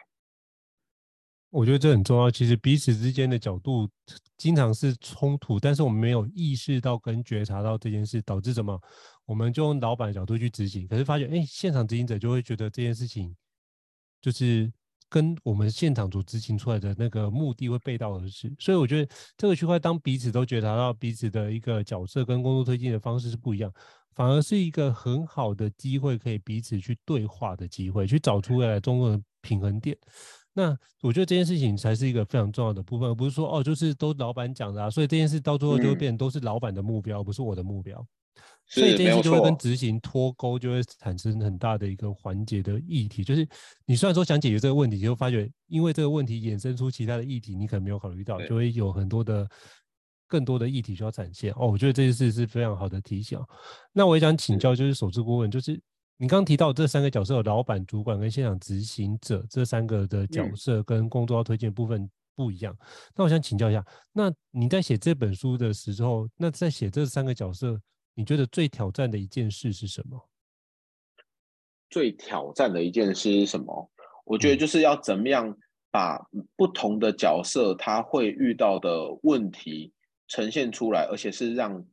[1.50, 2.30] 我觉得这很重要。
[2.30, 3.88] 其实彼此之间的角度
[4.36, 8.78] 经常是冲突，但是我们没有意识到跟觉察到这件事，导致什么？
[9.24, 13.34] 我们就用老板的角度去执行，可是发现，哎，现场执行者就会觉得这件事情
[14.20, 14.70] 就是
[15.08, 18.52] 跟我们现场组执行出来的那个目的会背道而驰。
[18.58, 23.72] 所以我觉得这个区块，当彼此都觉察到彼此的一个角色跟工作推进的方式是不一样，
[24.14, 29.96] 反而是一个很好的机会，可以彼此去对话的机会，去找出未来中的平衡点。
[30.52, 38.04] 那我觉得这件事情才是一个非常重要的部分，而不是说哦，就是都老板讲的啊，所以这件事到最后就会变成都是老板的目标，嗯、不是我的目标，
[38.68, 43.24] 所以这件事就会跟执行脱钩，就会产生很大的一个环节的议题。
[43.24, 43.48] 就是
[43.86, 49.48] 你虽然说想解决这个问题，就发觉因为这个问题衍生出其他的议题，你可能没有考虑到，就会有很多的
[50.26, 51.52] 更多的议题需要展现。
[51.56, 53.38] 哦，我觉得这件事是非常好的提醒。
[53.92, 55.80] 那我也想请教，就是首次顾问，就是。
[56.20, 62.74] 你刚刚提到这三个角色，老板、主管跟现场执行者这三个的角色跟工作要推荐部分不一样。
[62.74, 62.86] 嗯。
[63.14, 67.80] 那我想请教一下，那你在写这本书的时候，那在写这三个角色，
[68.18, 70.28] 你觉得最挑战的一件事是什么？
[71.88, 73.88] 最挑战的一件事是什么？
[74.24, 75.56] 我觉得就是要怎么样
[75.92, 76.18] 把
[76.56, 79.92] 不同的角色他会遇到的问题
[80.26, 81.86] 呈现出来，而且是让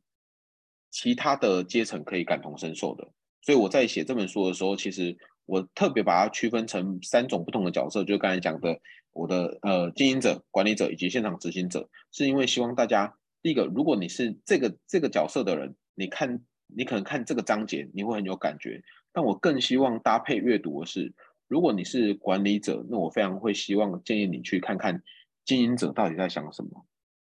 [0.90, 3.08] 其他的阶层可以感同身受的。
[3.42, 8.80] 所以我在写这本书的时候，其实我特别把它区分成三种不同的角色，就刚才讲的
[9.12, 18.80] 我的呃经营者、管理者以及现场执行者，是因为希望大家第一个，如果你是这个这个角色的人，你看你可能看这个章节你会很有感觉，
[19.12, 21.12] 但我更希望搭配阅读的是，
[21.48, 25.02] 如果你是管理者，那我非常会希望建议你去看看
[25.44, 26.86] 经营者到底在想什么。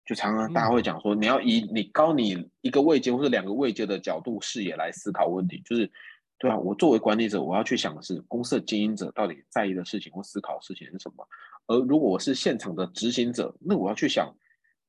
[0.04, 5.90] 就常常大家会讲说，你要以你高你一个位阶或者两个位阶的角度视野来思考问题，就是，
[6.38, 11.28] 对啊，我作为管理者，我要去想的是公司的经营者到底在意的事情或思考的事情是什么。
[11.66, 14.34] 而如果我是现场的执行者，那我要去想，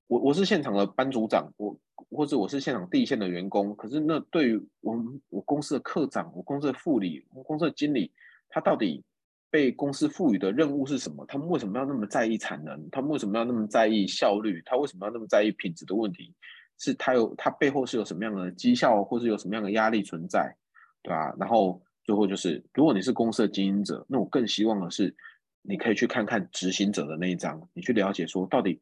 [0.08, 1.78] 我我是现场的班组长，我
[2.12, 8.12] 或者我是现场第一线的员工，可是那对于我们我公司的课长、我公司的副理、我公司的经理，
[8.50, 9.04] 他到底？
[9.52, 11.26] 被公司赋予的任务是什么？
[11.26, 12.88] 他们为什么要那么在意产能？
[12.92, 14.62] 他们为什么要那么在意效率？
[14.64, 16.32] 他为什么要那么在意品质的问题？
[16.78, 20.56] 是他有他背后是有什么样的绩效，或是有什么样的压力存在，
[21.02, 21.36] 对吧？
[21.40, 25.16] 然后最后就是，如果你是公司的经营者，那我更希望的是
[25.64, 28.80] 你可以去看看执行者的那一张，你去了解说到底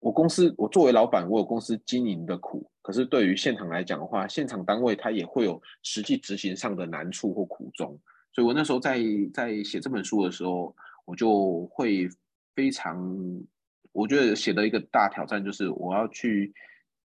[0.00, 7.98] 我公司我作为老板，我有公司经营的苦，可是对于现场来讲的话，现场单位他也会有实际执行上的难处或苦衷。
[8.32, 8.98] 所以我那时候在
[9.32, 12.08] 在写这本书的时候，我就会
[12.54, 12.98] 非常，
[13.92, 16.52] 我觉得写的一个大挑战就是我要去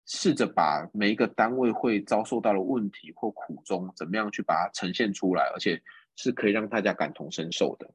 [0.07, 5.83] 试着把每一个单位会遭受到的问题或苦衷，怎么样去把它呈现出来，而且
[6.15, 7.91] 是可以让大家感同身受的。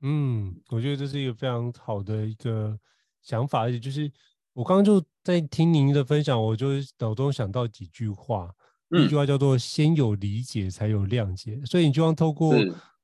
[0.00, 2.78] 嗯，我觉得这是一个非常好的一个
[3.24, 4.08] 想法，而且就是
[4.52, 6.68] 我刚刚就在听您的分享，我就
[7.00, 8.54] 脑中想到几句话。
[8.90, 12.54] 一句话叫做“先有理解，才有谅解”，所以你就要透过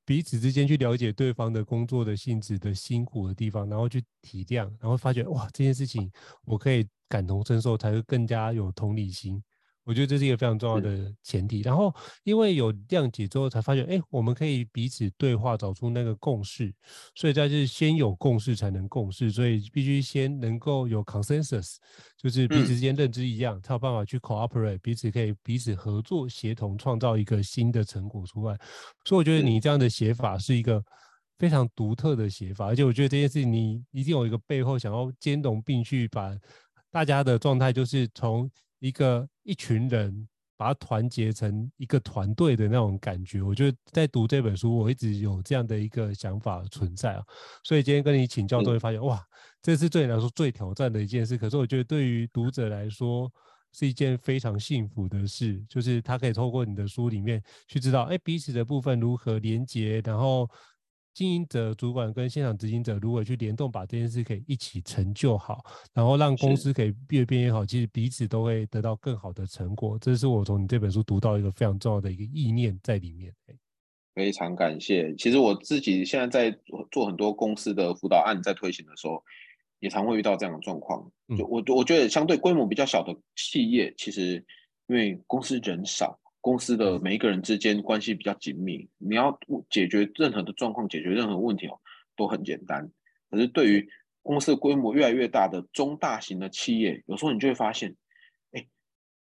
[0.05, 6.09] 彼此之间去了解对方的工作的性质的辛苦的地方，然后去体谅，然后发觉哇，这件事情
[6.45, 9.43] 我可以感同身受，才会更加有同理心。
[9.85, 16.73] 我觉得这是一个非常重要的前提，然后因为有谅解之后，才发现，哎，我们可以彼此对话，找出那个共识。
[17.15, 21.77] 所以在是先有共识才能共事，所以必须先能够有 consensus，
[22.17, 28.57] 就是彼此之间认知一样，才有办法去 cooperate，彼此可以彼此合作协同，创造一个新的成果出来。
[29.07, 30.81] 所以我觉得你这样的写法是一个
[31.39, 36.37] 非常独特的写法，而且我觉得这件事情你一定有一个背后想要兼容并蓄，把
[36.91, 38.49] 大家的状态就是从。
[38.81, 47.23] 一个一群人把它团结成一个团队的那种感觉，我觉得在读这本书，我一直有这样的一个想法存在啊。
[47.63, 49.23] 所以今天跟你请教，都会发现哇，
[49.63, 51.39] 这是对你来说最挑战的一件事。
[51.39, 53.31] 可是我觉得对于读者来说，
[53.73, 60.51] 是一件非常幸福的事，就是他可以透过你的书里面去知道，哎，彼此的部分如何连接，然后。
[61.13, 69.99] 经营者、主管跟现场执行者如果去联动，把这件事可以一起成就好，然后让公司可以越变越好，其实彼此都会得到更好的成果。
[69.99, 73.35] 这是我从你这本书读到一个非常重要的一个意念在里面。
[74.15, 75.15] 非常感谢。
[75.17, 76.59] 其实我自己现在在
[76.91, 79.23] 做很多公司的辅导案，在推行的时候，
[79.79, 81.11] 也常会遇到这样的状况。
[81.37, 84.45] 就我我觉得相对规模比较小的企业，其实
[84.89, 86.19] 因为公司人少。
[86.41, 91.79] 公司的每一个人之间关系比较紧密，你要解决任何的状况，解决任何问题哦，
[92.17, 92.91] 都很简单。
[93.31, 93.89] 可是对于
[94.23, 97.95] 公司规模越来越大的中大型的企业，有时候你就会发现，
[98.53, 98.67] 哎，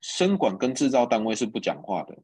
[0.01, 2.18] 生管跟制造单位是不讲话的，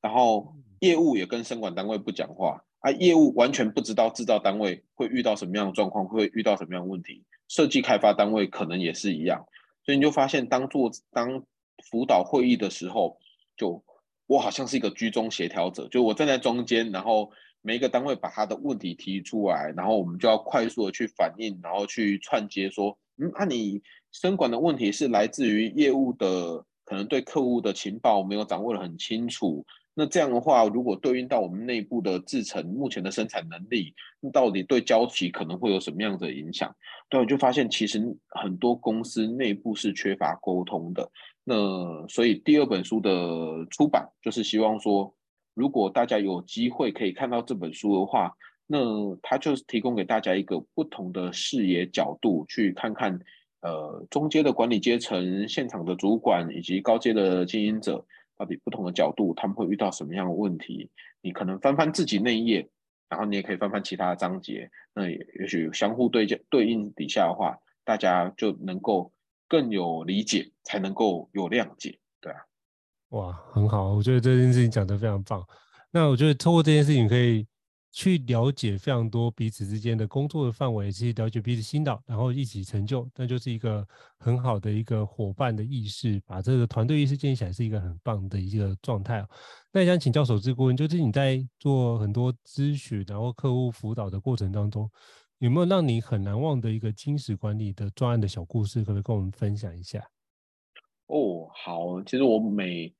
[0.00, 9.46] 然后业务也跟生管单位不讲话，啊，业务完全不知道制造单位会遇到什么样的状况，会遇到什么样的问题，设计开发单位可能也是一样，
[9.84, 11.44] 所以你就发现，当做当
[11.90, 13.18] 辅导会议的时候，
[13.56, 13.82] 就
[14.28, 17.28] 我好像是一个居中协调者，就我站在中间，然后
[17.62, 29.64] 每一个单位把他的问题提出来，然后我们就要快速的去反应，然后去串接说，嗯，那、你生管的问题是来自于业务的，可能对客户的情报没有掌握得很清楚。
[29.94, 36.72] 那这样的话，如果对应到我们内部的制程目前的生产能力，那到底对交期可能会有什么样的影响？
[37.08, 41.10] 对，我就发现其实很多公司内部是缺乏沟通的。
[41.48, 45.14] 那所以第二本书的出版，就是希望说，
[45.54, 48.78] 如果大家有机会可以看到这本书的话，那
[49.22, 53.18] 它就是提供给大家一个不同的视野角度，去看看
[53.62, 58.04] 呃中阶的管理阶层、现场的主管以及高阶的经营者。
[58.36, 60.88] 到底不同的角度，他们会遇到什么样的问题？
[61.20, 62.68] 你可能翻翻自己那一页，
[63.08, 69.10] 然后你也可以翻翻其他的章节，那也也许相互对对应底下的话，大家就能够
[69.48, 72.38] 更有理解，才能够有谅解，对啊。
[73.08, 75.44] 哇，很好，我觉得这件事情讲得非常棒。
[75.90, 77.46] 那我觉得透过这件事情可以。
[77.90, 83.84] 去了解非常多彼此之间的工作的范围，去了解彼此心导，然后一起成就，那就是一个
[84.18, 89.26] 很好的一个伙伴的意识，把这个团队意识建立起来是一个很棒的一个状态。
[89.72, 94.88] 那也想请教守志顾问，就是你在做很多咨询，然后客户辅导的过程当中，
[95.38, 100.00] 有没有让你很难忘的一个金石管理的专案的小故事，可不可以跟我们分享一下？
[101.06, 102.92] 哦，好，其实我每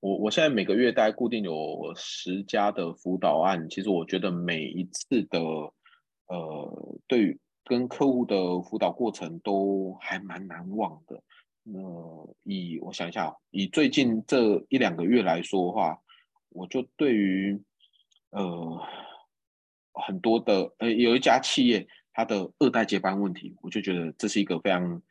[0.00, 5.40] 我我现在每个月大概固定有十家的辅导案，其实我觉得每一次的
[6.28, 11.22] 呃，对跟客户的辅导过程都还蛮难忘的。
[11.62, 11.80] 那
[12.44, 15.98] 以我想一下，以最近这一两个月来说的话，
[16.50, 17.58] 我就对于
[18.30, 18.80] 呃
[20.06, 25.02] 很多的呃有一家企业它的二代接班问题，我就觉得这是一个非常。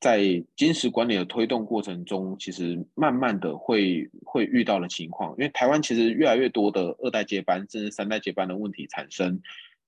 [0.00, 0.20] 在
[0.54, 9.40] 金石管理的推动过程中，其实慢慢的会会遇到的情况，因为台湾其实越来越多的二代接班甚至三代接班的问题产生。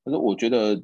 [0.03, 0.83] 可是我觉得，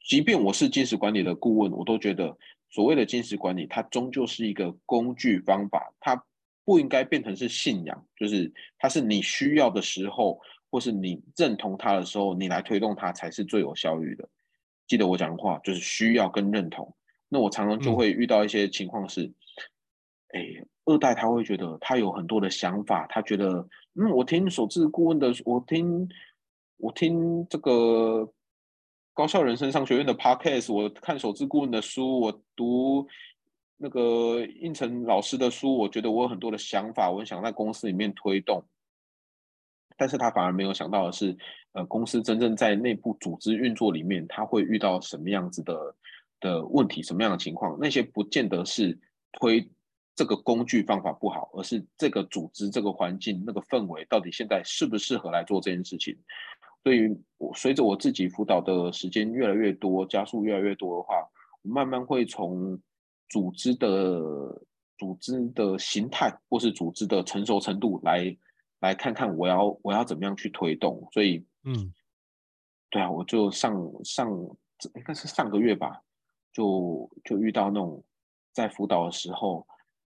[0.00, 2.36] 即便我是金石管理的顾问，我都觉得
[2.68, 6.22] 所谓的金石管理，它终究是一个工具方法，它
[6.62, 10.38] 不应该变成是信仰，就是它是你需要的时候。
[10.76, 14.28] 或是你认同他的时候，你来推动他才是最有效率的。
[14.86, 16.94] 记得我讲的话，就是需要跟认同。
[17.30, 19.24] 那我常常就会遇到一些情况是，
[20.34, 26.06] 哎、嗯，二代他会觉得他有很多的想法，他觉得，嗯，我听守志顾问的，我听
[26.76, 28.30] 我听这个
[29.14, 33.08] 高校人生商学院的 podcast，我看守志顾问的书，我读
[33.78, 38.62] 那个应成老师的书，我觉得我有很多的想法，我想在公司里面推动。
[39.96, 41.34] 但是他反而没有想到的是，
[41.72, 45.94] 呃，公司真正在内部组织运作里面，他会遇到什么样子的
[46.40, 47.78] 的问题，什么样的情况？
[47.80, 48.98] 那些不见得是
[49.32, 49.66] 推
[50.14, 56.14] 这个工具方法不好，而是这个组织、这个环境、那个氛围到底现在适不适合来做这件事情。
[56.84, 61.26] 所以，我随着我自己辅导的时间越来越多，加速越来越多的话，
[61.62, 62.78] 我慢慢会从
[63.30, 64.20] 组织的
[64.98, 68.36] 组织的形态，或是组织的成熟程度来。
[68.80, 71.92] 来看看我要我要怎么样去推动，所以嗯，
[72.90, 74.30] 对啊，我就上上
[74.94, 76.02] 应该是上个月吧，
[76.52, 78.04] 就就遇到那种
[78.52, 79.66] 在辅导的时候，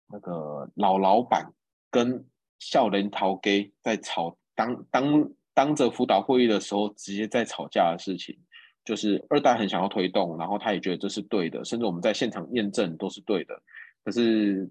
[0.06, 1.50] 那个老老板
[1.90, 2.22] 跟
[2.58, 8.38] 少年头家在吵，当当当着辅导会议的时候，直接在吵架的事情，
[8.84, 13.62] 就是二代很想要推动，然后他也觉得这是对的，甚至我们在现场验证都是对的，
[14.04, 14.70] 可是。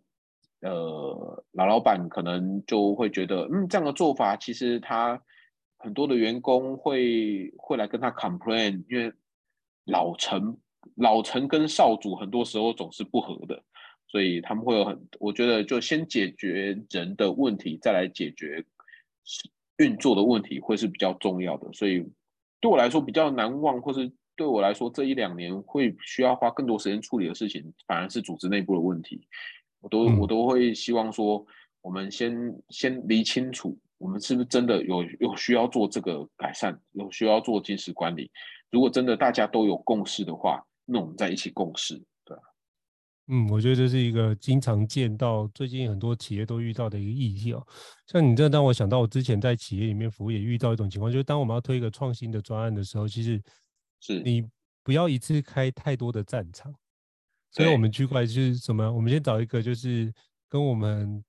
[0.61, 5.21] 呃，老老板可能就会觉得，嗯，这样的做法其实他
[5.77, 9.13] 很多的员工会会来跟他 complain，因为
[9.85, 10.57] 老陈
[10.95, 13.63] 老陈跟少主很多时候总是不合的，
[14.07, 18.65] 所以他们会有很，我觉得就先解决人的问题，再来解决
[19.77, 21.71] 运作的问题会是比较重要的。
[21.71, 22.05] 所以
[22.59, 29.25] 对我来说比较难忘，或是对我来说这一两年会需要花更多时间处理的事情，反而是组织内部的问题。
[29.79, 31.45] 我都我都会希望说，
[31.81, 32.33] 我们先
[32.69, 38.29] 先理清楚，我们是不是真的有有需要做这个改善，有需要做精实管理。
[38.71, 41.95] 如果真的大家都有共识的话，那我们再一起共识。
[42.25, 42.37] 对，
[43.27, 47.65] 嗯，我觉得这是一个经常见到，最近很多企业都遇到的一个议题哦。
[48.07, 53.41] 像你这，让我想到我之前在企业里面服务也遇到一种情况，就是当我们要推一个创新的专案的时候，其实
[54.01, 54.43] 是你
[54.83, 56.73] 不要一次开太多的战场。
[57.51, 58.91] 所以，我们区块就是什么？
[58.91, 60.13] 我们先找一个，就是
[60.47, 61.23] 跟我们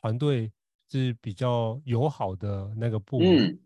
[0.00, 0.50] 团队
[0.90, 3.58] 是比较友好的那个部门，嗯、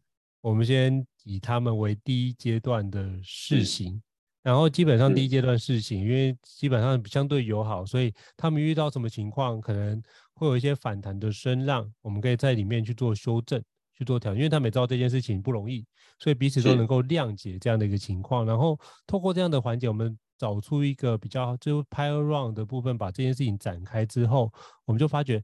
[0.42, 4.02] 我们先以他们为第一阶段的试行，
[4.42, 10.02] 然后基本上第一阶段试行，因为基本上相对友好，所以他们遇到什么情况，可能
[10.34, 13.62] 会有一些反弹的声浪，我们可以在里面去做修正、
[13.96, 15.86] 去做调整，因为他们也知道这件事情不容易，
[16.18, 20.14] 所以彼此都能够谅解这样的一个情况，然后透过这样的环节，我们。
[20.38, 24.53] 找出一个比较就 pilot run 的部分，把这件事情展开之后，
[24.85, 25.42] 我们就发觉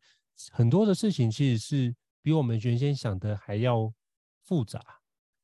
[0.50, 3.92] 很多的事情其实是比我们原先想的还要
[4.42, 4.80] 复杂。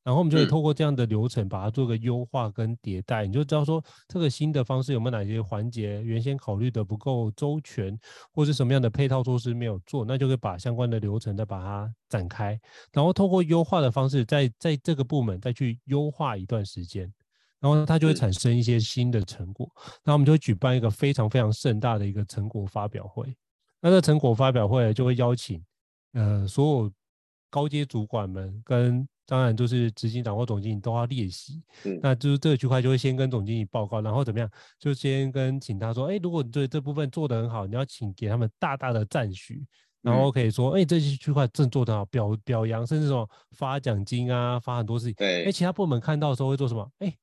[0.03, 3.25] 然后我们就可以透过这样的流程，把它做个优化跟迭代。
[3.25, 7.99] 你就知道说这个新的方式有没有哪些环节原先考虑的不够周全，
[8.31, 12.57] 或是什么样的配套措施没有做，那就可以把相关的流程再把它展开，
[12.93, 17.13] 然后透过优化的方式，在在这个部门再去优化一段时间。
[17.59, 19.67] 然后它就会产生一些新的成果，
[20.03, 23.35] 那我们就会举办一个非常非常盛大的一个成果发表会。
[23.81, 25.63] 那这成果发表会就会邀请
[26.13, 26.91] 呃所有
[27.49, 31.61] 高阶主管们跟当然就是执行长或总经理都要列席。
[32.01, 34.49] 那就是这个区块就会先跟总经理报告，然后怎么样？
[34.79, 39.65] 就先跟请他说，哎，如果你对这部分做得很好，你要请给他们大大的赞许，
[40.01, 45.15] 然后可以说，哎，这些区块正做得好，表表扬，甚至说发奖金啊，发很多事情。
[45.15, 46.91] 对，哎，其他部门看到的时候会做什么？
[46.99, 47.15] 哎。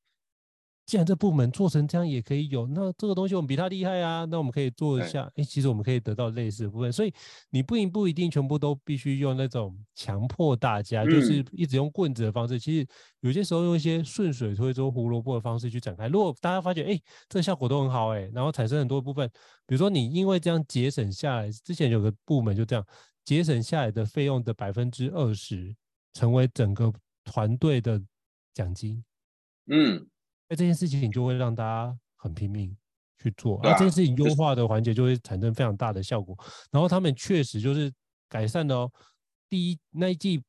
[0.86, 5.30] 既然这部门做成这样也可以有，那这个东西我们比他厉害啊，那我们可以做一下。
[5.34, 7.12] 哎，其实我们可以得到类似的部分，所以
[7.48, 12.58] 你不一不一定全部都必须用那种强迫大家，就是一直用棍子的方式。
[12.58, 12.86] 其实
[13.20, 16.06] 有些时候用一些顺水推舟、胡萝卜的方式去展开。
[16.08, 19.26] 如果大家发觉哎，这個效果都很好哎，然后产生很多部分，
[19.66, 22.86] 比如说你因为这样节省下来，之前有个部门就这样
[23.24, 25.74] 节省下来的费用的百分之二十，
[26.12, 26.92] 成为整个
[27.24, 27.98] 团队的
[28.52, 29.02] 奖金。
[29.66, 30.06] 嗯。
[30.48, 32.76] 那这件事情就会让大家很拼命
[33.22, 36.36] 去做，那这件事情优化的环节就会产生非常大的效果。
[36.70, 37.92] 然后他们确实就是
[38.28, 38.92] 改善了哦，
[39.48, 40.42] 第一那一季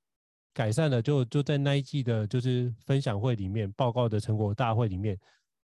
[0.53, 5.17] 改善了，就就在那一季的就是分享会里面报告的成果大会里面，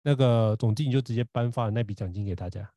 [0.04, 2.70] 那个总经理就直接颁发了那笔奖金给大家。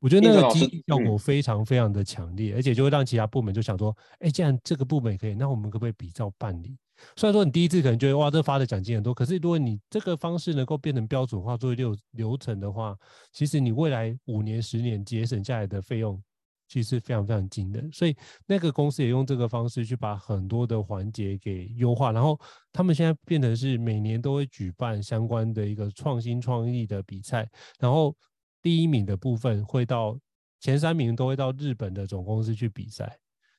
[0.00, 6.76] 我觉得那个激励效果非常非常的强烈，而且就会让其他部门就想说，哎，既然这个部门也可以，那我们可不可以比照办理？
[7.16, 12.96] 虽然说你第一次可能觉得哇，这发的奖金很多，可是如果你这个方式能够变成标准化作为流流程的话，
[13.32, 16.22] 其实你未来五年、十年节省下来的费用，
[16.68, 17.90] 其实非常非常惊人。
[17.92, 22.38] 所以那个公司也用这个方式去把很多的环节给优化，然后
[22.72, 27.48] 他们现在变成是每年都会举办相关的一个创新创意的比赛，
[27.78, 28.16] 然后
[28.62, 30.18] 第一名的部分会到
[30.60, 33.18] 前三名都会到日本的总公司去比赛，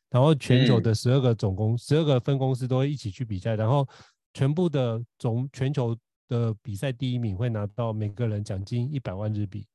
[0.09, 3.87] 然后全球的十二个总公十二个分公司都会一起去比赛，然后
[4.33, 5.95] 全部的总全球
[6.27, 9.65] 的比赛第一名会拿到每个人奖金一百万日币。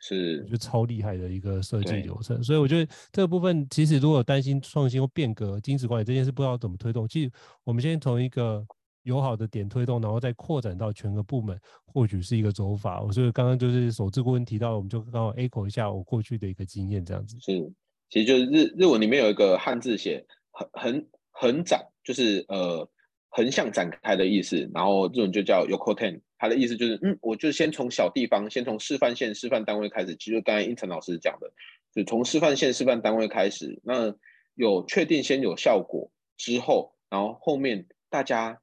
[0.00, 7.32] 是，就超厉害的一个设计流程，所以我觉得这个部分其实如果担心创新或变革、精实管理这件事不知道怎么推动，其实
[7.64, 8.64] 我们先从一个
[9.02, 13.02] 友好的点推动，然后再扩展到全个部门，或许是一个走法。
[13.02, 17.36] 我所以刚刚就是首次顾问提到，我们就刚好 echo 一下我过去的一个经验，这样子。
[17.40, 17.72] 是，
[18.10, 22.88] 其实就是日日文里面有一个汉字写横横横展，就是呃
[23.28, 30.16] 横向展开的意思，然后日文就叫 yokoten，它的意思就是，嗯，我就先从小地方，先从示范县、示范单位开始。
[30.16, 31.52] 其实刚才英成老师讲的，
[31.94, 33.78] 就从示范县、示范单位开始。
[33.84, 34.14] 那
[34.54, 38.58] 有确定先有效果之后，然后后面大家，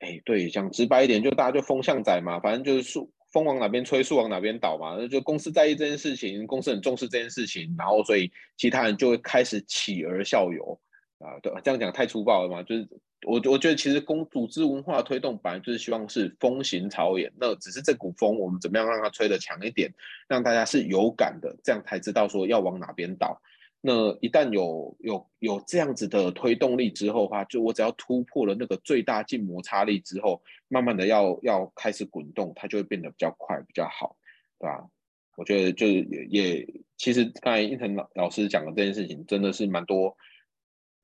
[0.00, 4.96] 哎，对，讲直白一点，就大家就风向仔嘛，反正就是树风往哪边吹，树往哪边倒嘛。
[4.98, 10.80] 那就公司在意这件事情，公司很重视这件事情，然后所以其他人就会开始起而效尤
[11.18, 11.38] 啊。
[11.42, 12.88] 对，这样讲太粗暴了嘛，就是。
[13.26, 19.92] 我我觉得其实公组织文化推动本来就是希望是风行草野，那只是这股风我们怎么样让它吹得强一点，
[20.26, 23.38] 让大家是有感的，这样才知道说要往哪边倒。
[23.82, 34.16] 那一旦有有有这样子的推动力之后的话，就我只要突破了那个最大静摩擦力之后，慢慢的要要开始滚动，它就会变得比较快比较好，
[34.58, 34.88] 对吧？
[35.36, 40.16] 我觉得就是也也其实刚才应腾老老师讲的这件事情真的是蛮多。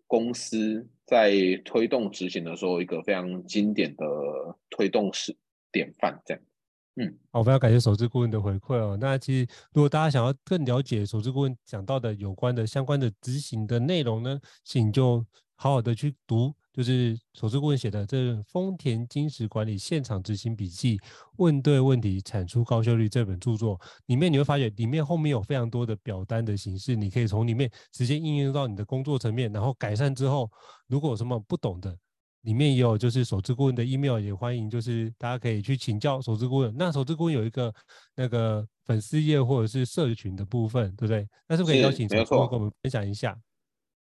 [0.08, 1.32] 公司在
[1.64, 4.06] 推动执行的时候，一个非常经典的
[4.70, 5.36] 推动式
[5.72, 6.40] 典范，这样。
[6.94, 8.96] 嗯，好，非常感谢首席顾问的回馈哦。
[9.00, 16.54] 那其实如果大家想要更了解首席顾问讲到的有关的相关的执行的内容呢，请就好好的去读。
[16.77, 21.01] 就是首次顾问写的这《丰田金石管理现场执行笔记：
[21.39, 30.51] 问对问题，产出高效率》这本著作里面，你会发现里面后面有非常多的表单的形式，你可以从里面直接应用到你的工作层面，然后改善之后，
[30.87, 31.97] 如果有什么不懂的，
[32.43, 36.74] 里面也有就是首次顾问的 email，也欢迎就是大家可以去请教首次顾问。
[36.77, 37.72] 那首次顾问有一个
[38.14, 41.27] 那个粉丝页或者是社群的部分，对不对？
[41.49, 43.35] 那是不是可以邀请首席顾问跟我们分享一下？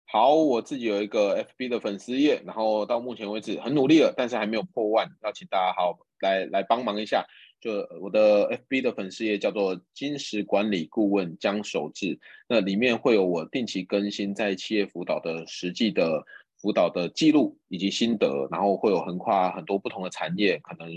[0.08, 7.26] 好，我自己有一个 FB 的粉丝页，然后到目前为止很努力了，但是还没有破万，要请大家好来来帮忙一下。
[7.60, 16.24] 就我的 FB 的粉丝页叫做金石管理顾问江守志，那里面会有我定期更新在企业辅导的实际的
[16.62, 20.88] 辅导的记录以及心得，然后会有横跨很多不同的产业，可能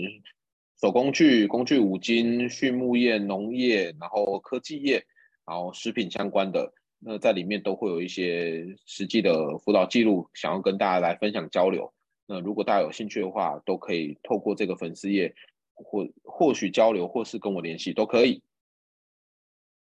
[0.79, 5.03] 手工具、工具五金、畜牧业、农业，然后科技业，
[5.45, 6.71] 然后食品相关的。
[6.99, 11.91] 那在里面都会有一些实际的辅导记录，想要跟大家来分享交流。
[12.27, 15.33] 那如果大家有兴趣的话，都可以透过这个粉丝页
[15.73, 18.43] 或或许交流，或是跟我联系都可以。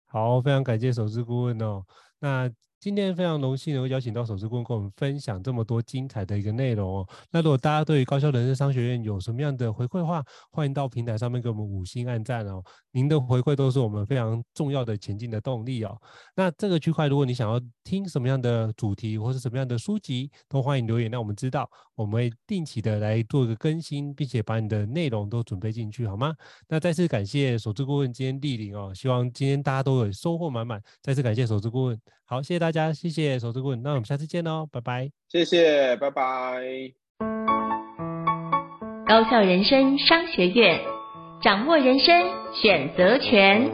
[0.06, 1.84] 好，非常感谢首席顾问哦。
[2.18, 2.50] 那。
[2.80, 7.08] 今天非常荣幸能够邀请到首席顾问跟我们分享这么多精彩的一个内容哦。
[7.30, 12.64] 那如果大家对于高效人生商学院有什么样的回馈的话，欢迎到平台上面给我们五星按赞哦。
[12.92, 15.94] 您的回馈都是我们非常重要的前进的动力哦。
[16.34, 26.34] 那这个区块，如果你想要听什么样的主题或是什么样的书籍，都欢迎留言让我们知道，我们会定期的来做一个更新，并且把你的内容都准备进去，好吗？
[26.66, 30.82] 那再次感谢首席顾问今天莅临哦，希望今天大家都有收获满满。
[31.02, 32.00] 再次感谢首席顾问。
[32.30, 35.10] 好，谢谢大家，谢谢手指棍，那我们下次见喽，拜拜。
[35.28, 36.22] 谢谢，拜拜。
[39.04, 40.78] 高校人生商学院，
[41.42, 43.68] 掌握人生选择权。